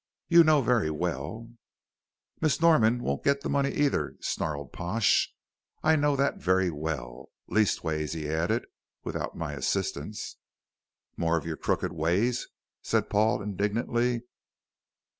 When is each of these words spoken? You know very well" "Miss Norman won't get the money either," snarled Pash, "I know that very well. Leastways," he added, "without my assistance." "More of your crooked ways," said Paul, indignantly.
You 0.29 0.43
know 0.43 0.63
very 0.63 0.89
well" 0.89 1.51
"Miss 2.41 2.59
Norman 2.59 3.03
won't 3.03 3.23
get 3.23 3.41
the 3.41 3.49
money 3.49 3.69
either," 3.69 4.15
snarled 4.19 4.73
Pash, 4.73 5.31
"I 5.83 5.95
know 5.95 6.15
that 6.15 6.39
very 6.41 6.71
well. 6.71 7.29
Leastways," 7.47 8.13
he 8.13 8.27
added, 8.27 8.65
"without 9.03 9.37
my 9.37 9.53
assistance." 9.53 10.37
"More 11.17 11.37
of 11.37 11.45
your 11.45 11.55
crooked 11.57 11.91
ways," 11.93 12.47
said 12.81 13.11
Paul, 13.11 13.43
indignantly. 13.43 14.23